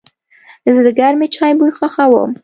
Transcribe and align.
زه 0.73 0.81
د 0.87 0.89
گرمې 0.99 1.27
چای 1.35 1.53
بوی 1.57 1.71
خوښوم. 1.77 2.31